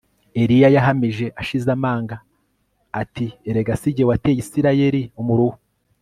Eliya 0.41 0.69
yahamije 0.75 1.25
ashize 1.41 1.67
amanga 1.77 2.15
ati 3.01 3.25
Erega 3.49 3.73
si 3.81 3.89
jye 3.95 4.03
wateye 4.09 4.39
Isirayeli 4.43 5.01
umuruho 5.21 5.55